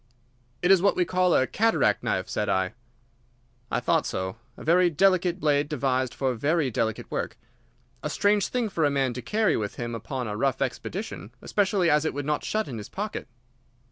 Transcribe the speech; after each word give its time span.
"It 0.63 0.71
is 0.71 0.81
what 0.81 0.95
we 0.95 1.05
call 1.05 1.35
a 1.35 1.45
cataract 1.45 2.01
knife," 2.01 2.27
said 2.27 2.49
I. 2.49 2.73
"I 3.69 3.79
thought 3.79 4.07
so. 4.07 4.35
A 4.57 4.63
very 4.63 4.89
delicate 4.89 5.39
blade 5.39 5.69
devised 5.69 6.15
for 6.15 6.33
very 6.33 6.71
delicate 6.71 7.11
work. 7.11 7.37
A 8.01 8.09
strange 8.09 8.47
thing 8.47 8.67
for 8.67 8.83
a 8.83 8.89
man 8.89 9.13
to 9.13 9.21
carry 9.21 9.55
with 9.55 9.75
him 9.75 9.93
upon 9.93 10.27
a 10.27 10.35
rough 10.35 10.59
expedition, 10.59 11.33
especially 11.39 11.87
as 11.91 12.03
it 12.03 12.15
would 12.15 12.25
not 12.25 12.43
shut 12.43 12.67
in 12.67 12.79
his 12.79 12.89
pocket." 12.89 13.27